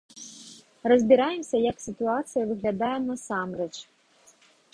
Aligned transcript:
Разбіраемся, 0.91 1.57
як 1.71 1.77
сітуацыя 1.87 2.43
выглядае 2.53 2.93
насамрэч. 3.09 3.71